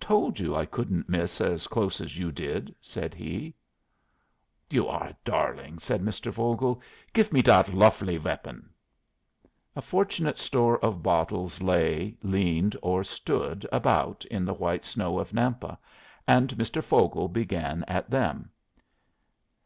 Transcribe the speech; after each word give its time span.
"Told 0.00 0.40
you 0.40 0.56
I 0.56 0.64
couldn't 0.64 1.10
miss 1.10 1.42
as 1.42 1.66
close 1.66 2.00
as 2.00 2.16
you 2.16 2.32
did," 2.32 2.74
said 2.80 3.12
he. 3.12 3.54
"You 4.70 4.88
are 4.88 5.08
a 5.08 5.16
darling," 5.26 5.78
said 5.78 6.00
Mr. 6.00 6.32
Vogel. 6.32 6.80
"Gif 7.12 7.30
me 7.30 7.42
dat 7.42 7.68
lofely 7.74 8.16
weapon." 8.16 8.70
A 9.76 9.82
fortunate 9.82 10.38
store 10.38 10.78
of 10.82 11.02
bottles 11.02 11.60
lay, 11.60 12.16
leaned, 12.22 12.74
or 12.80 13.04
stood 13.04 13.68
about 13.70 14.24
in 14.30 14.46
the 14.46 14.54
white 14.54 14.86
snow 14.86 15.18
of 15.18 15.34
Nampa, 15.34 15.76
and 16.26 16.54
Mr. 16.56 16.82
Vogel 16.82 17.28
began 17.28 17.84
at 17.86 18.08
them. 18.08 18.48